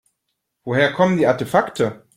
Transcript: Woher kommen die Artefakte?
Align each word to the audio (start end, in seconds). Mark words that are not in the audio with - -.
Woher 0.63 0.93
kommen 0.93 1.17
die 1.17 1.27
Artefakte? 1.27 2.07